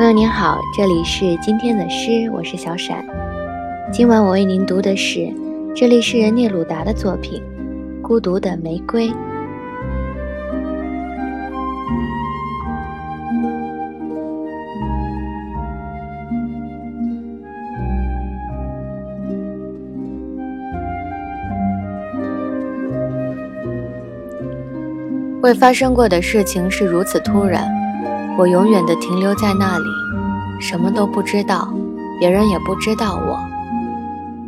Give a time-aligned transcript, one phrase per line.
[0.00, 3.04] 朋友您好，这里是今天的诗，我是小闪。
[3.92, 5.30] 今晚我为您读的是
[5.76, 7.42] 这里诗人聂鲁达的作品
[8.00, 9.10] 《孤独的玫瑰》。
[25.42, 27.70] 未发生过的事情是如此突然，
[28.40, 29.84] 我永远的停留在那里，
[30.58, 31.68] 什么都不知道，
[32.18, 33.38] 别人也不知道我。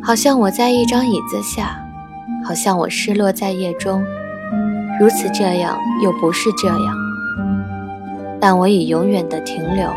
[0.00, 1.76] 好像我在一张椅子下，
[2.44, 4.00] 好像我失落在夜中，
[5.00, 6.96] 如此这样又不是这样，
[8.40, 9.90] 但我已永远的停留。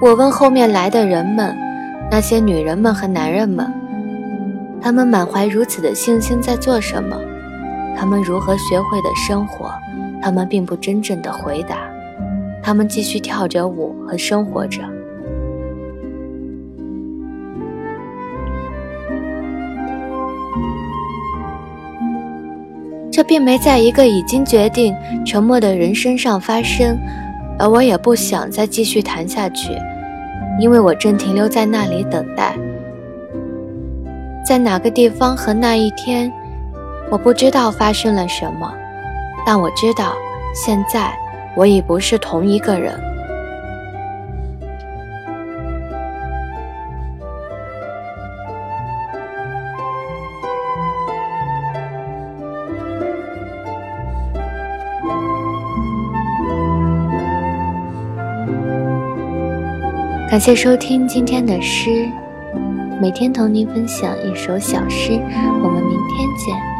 [0.00, 1.54] 我问后面来的人们，
[2.10, 3.70] 那些女人们和男人们。
[4.80, 7.14] 他们满怀如此的信心在做什么？
[7.96, 9.70] 他们如何学会的生活？
[10.22, 11.78] 他们并不真正的回答。
[12.62, 14.80] 他们继续跳着舞和生活着。
[23.12, 24.92] 这并没在一个已经决定
[25.24, 26.98] 沉默的人身上发生，
[27.58, 29.72] 而我也不想再继续谈下去，
[30.58, 32.56] 因为我正停留在那里等待。
[34.44, 36.32] 在哪个地方和那一天，
[37.10, 38.74] 我不知道发生了什么，
[39.46, 40.14] 但我知道，
[40.54, 41.12] 现在
[41.54, 42.92] 我已不是同一个人。
[60.28, 62.08] 感谢收听今天的诗。
[63.00, 65.12] 每天同您分享一首小诗，
[65.62, 66.73] 我们明天见。